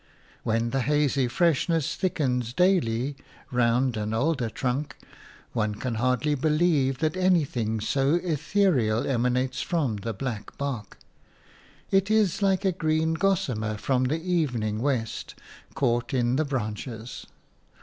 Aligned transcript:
When 0.41 0.71
the 0.71 0.81
hazy 0.81 1.27
freshness 1.27 1.93
thickens 1.93 2.53
daily 2.53 3.15
round 3.51 3.95
an 3.97 4.15
alder 4.15 4.49
trunk, 4.49 4.97
one 5.53 5.75
can 5.75 5.93
hardly 5.93 6.33
believe 6.33 6.97
that 7.01 7.15
anything 7.15 7.79
so 7.79 8.15
ethereal 8.15 9.05
emanates 9.05 9.61
from 9.61 9.97
the 9.97 10.11
black 10.15 10.57
bark; 10.57 10.97
it 11.91 12.09
is 12.09 12.41
like 12.41 12.65
a 12.65 12.71
green 12.71 13.13
gossamer 13.13 13.77
from 13.77 14.05
the 14.05 14.19
evening 14.19 14.79
west 14.81 15.35
caught 15.75 16.15
in 16.15 16.35
the 16.35 16.45
branches. 16.45 17.27